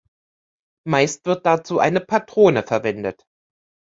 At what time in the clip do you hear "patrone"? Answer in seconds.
2.01-2.63